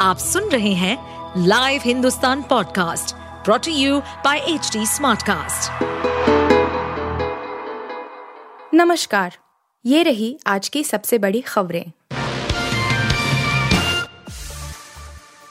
[0.00, 0.96] आप सुन रहे हैं
[1.46, 5.82] live Hindustan podcast brought to you by H Smartcast.
[8.74, 9.36] नमस्कार
[9.86, 11.84] ये रही आज की सबसे बड़ी खबरें।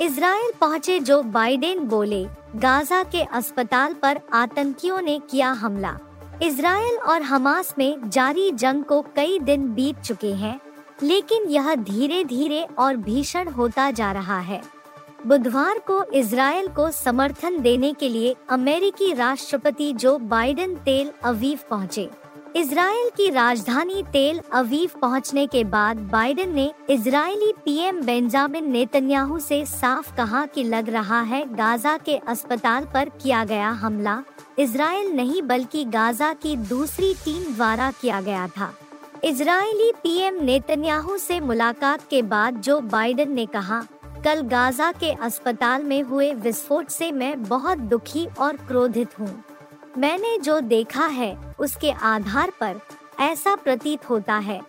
[0.00, 2.24] इसराइल पहुँचे जो बाइडेन बोले
[2.56, 5.98] गाजा के अस्पताल पर आतंकियों ने किया हमला।
[6.42, 10.60] इसराइल और हमास में जारी जंग को कई दिन बीत चुके हैं।
[10.98, 14.62] लेकिन यह धीरे धीरे और भीषण होता जा रहा है।
[15.26, 22.08] बुधवार को इसराइल को समर्थन देने के लिए अमेरिकी राष्ट्रपति जो बाइडेन तेल अवीव पहुँचे।
[22.56, 29.64] इसराइल की राजधानी तेल अवीव पहुँचने के बाद बाइडेन ने इजरायली पीएम बेंजामिन नेतन्याहू से
[29.66, 34.22] साफ़ कहा कि लग रहा है गाजा के अस्पताल पर किया गया हमला।
[34.58, 38.72] इसराइल नहीं बल्कि गाजा की दूसरी टीम द्वारा किया गया था।
[39.24, 43.80] इजरायली पीएम नेतन्याहू से मुलाकात के बाद जो बाइडेन ने कहा,
[44.24, 49.44] कल गाजा के अस्पताल में हुए विस्फोट से मैं बहुत दुखी और क्रोधित हूँ।
[49.98, 52.80] मैंने जो देखा है, उसके आधार पर
[53.20, 54.60] ऐसा प्रतीत होता है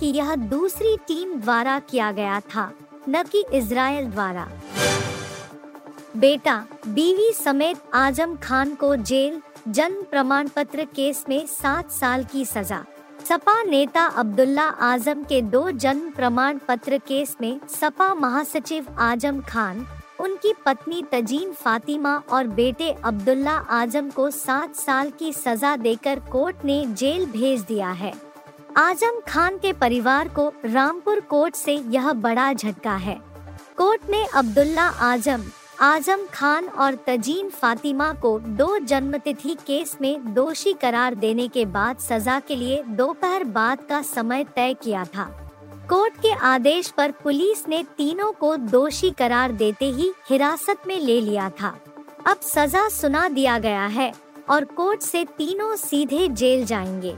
[0.00, 2.70] कि यह दूसरी टीम द्वारा किया गया था,
[3.08, 4.48] न कि इसराइल द्वारा।
[6.16, 12.44] बेटा, बीवी समेत आज़म खान को जेल, जन्म प्रमाण पत्र केस में सात साल की
[12.44, 12.84] सजा।
[13.24, 19.78] सपा नेता अब्दुल्ला आज़म के दो जन्म प्रमाण पत्र केस में सपा महासचिव आज़म खान,
[20.20, 26.64] उनकी पत्नी तजीन फातिमा और बेटे अब्दुल्ला आज़म को सात साल की सजा देकर कोर्ट
[26.64, 28.12] ने जेल भेज दिया है।
[28.76, 33.18] आज़म खान के परिवार को रामपुर कोर्ट से यह बड़ा झटका है।
[33.76, 35.50] कोर्ट ने अब्दुल्ला आज़म
[35.84, 41.98] आज़म खान और तजीन फातिमा को दो जन्मतिथि केस में दोषी करार देने के बाद
[41.98, 45.24] सजा के लिए दोपहर बाद का समय तय किया था।
[45.88, 51.20] कोर्ट के आदेश पर पुलिस ने तीनों को दोषी करार देते ही हिरासत में ले
[51.20, 51.74] लिया था।
[52.26, 54.12] अब सजा सुना दिया गया है
[54.50, 57.16] और कोर्ट से तीनों सीधे जेल जाएँगे।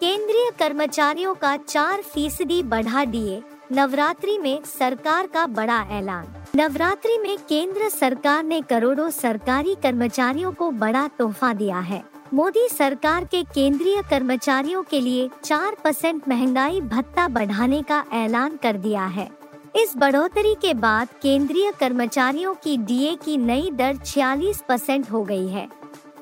[0.00, 3.42] केंद्रीय कर्मचारियों का चार फ़ीसदी बढ़ा दिए
[3.74, 10.70] नवरात्रि में सरकार का बड़ा ऐलान। नवरात्रि में केंद्र सरकार ने करोड़ों सरकारी कर्मचारियों को
[10.70, 17.28] बड़ा तोहफा दिया है। मोदी सरकार के केंद्रीय कर्मचारियों के लिए चार परसेंट महँगाई भत्ता
[17.28, 19.30] बढ़ाने का ऐलान कर दिया है।
[19.76, 25.48] इस बढ़ोतरी के बाद केंद्रीय कर्मचारियों की डीए की नई दर 46 परसेंट हो गई
[25.48, 25.68] है।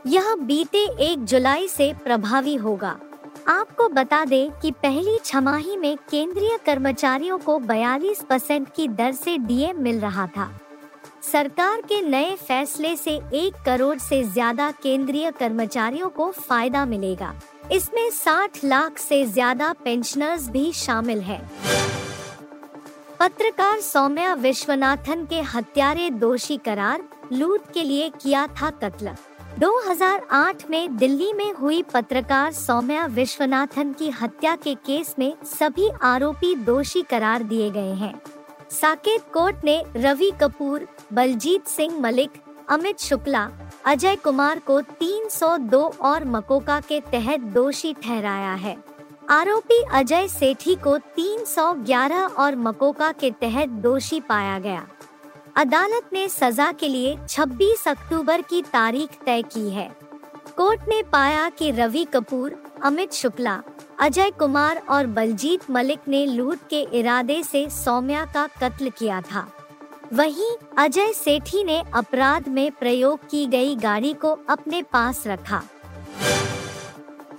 [0.07, 3.01] यह बीते एक जुलाई से प्रभावी होगा।
[3.51, 9.37] आपको बता दें कि पहली छमाही में केंद्रीय कर्मचारियों को 42 परसेंट की दर से
[9.39, 10.49] डीए मिल रहा था।
[11.23, 17.35] सरकार के नए फैसले से एक करोड़ से ज़्यादा केंद्रीय कर्मचारियों को फ़ायदा मिलेगा।
[17.73, 21.41] इसमें 60 लाख से ज़्यादा पेंशनर्स भी शामिल है।
[23.21, 27.03] पत्रकार सौम्या विश्वनाथन के हत्यारे दोषी करार,
[27.33, 29.15] लूट के लिए किया था कत्ल।
[29.59, 36.55] 2008 में दिल्ली में हुई पत्रकार सौम्या विश्वनाथन की हत्या के केस में सभी आरोपी
[36.55, 38.23] दोषी करार दिए गए हैं।
[38.71, 42.31] साकेत कोर्ट ने रवि कपूर, बलजीत सिंह मलिक,
[42.69, 43.49] अमित शुक्ला,
[43.85, 48.77] अजय कुमार को 302 और मकोका के तहत दोषी ठहराया है।
[49.31, 54.87] आरोपी अजय सेठी को 311 और मकोका के तहत दोषी पाया गया।
[55.57, 59.97] अदालत ने सजा के लिए 26 अक्टूबर की तारीख तय की है।
[60.57, 63.63] कोर्ट ने पाया कि रवि कपूर, अमित शुक्ला,
[63.99, 69.53] अजय कुमार और बलजीत मलिक ने लूट के इरादे से सौम्या का कत्ल किया था।
[70.13, 75.63] वहीं अजय सेठी ने अपराध में प्रयोग की गई गाड़ी को अपने पास रखा।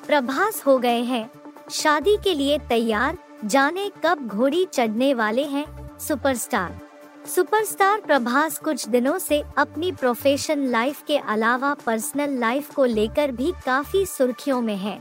[0.08, 1.32] प्रभास हो गए हैं।
[1.72, 6.91] शादी के लिए तैयार, जाने कब घोड़ी चढ़ने वाले हैं सुपरस्टार।
[7.26, 13.52] सुपरस्टार प्रभास कुछ दिनों से अपनी प्रोफेशन लाइफ के अलावा पर्सनल लाइफ को लेकर भी
[13.66, 14.98] काफ़ी सुर्खियों में है।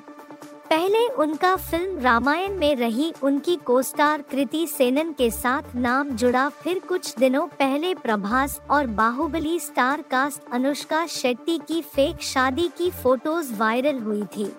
[0.71, 6.79] पहले उनका फ़िल्म रामायण में रही उनकी कोस्टार कृति सेनन के साथ नाम जुड़ा, फिर
[6.79, 13.55] कुछ दिनों पहले प्रभास और बाहुबली स्टार कास्ट अनुष्का शेट्टी की फेक शादी की फ़ोटोज़
[13.55, 14.53] वायरल हुई थी।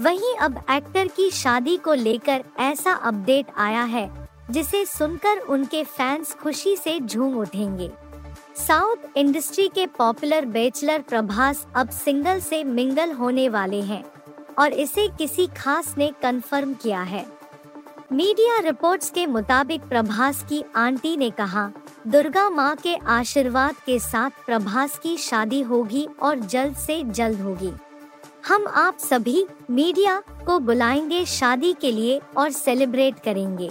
[0.00, 4.21] वहीं अब एक्टर की शादी को लेकर ऐसा अपडेट आया है।
[4.52, 7.90] जिसे सुनकर उनके फैंस खुशी से झूम उठेंगे।
[8.56, 14.04] साउथ इंडस्ट्री के पॉपुलर बैचलर प्रभास अब सिंगल से मिंगल होने वाले हैं
[14.58, 17.24] और इसे किसी खास ने कंफर्म किया है।
[18.12, 21.70] मीडिया रिपोर्ट्स के मुताबिक प्रभास की आंटी ने कहा,
[22.06, 27.72] दुर्गा माँ के आशीर्वाद के साथ प्रभास की शादी होगी और जल्द से जल्द होगी।
[28.48, 33.70] हम आप सभी मीडिया को बुलाएँगे शादी के लिए और सेलिब्रेट करेंगे।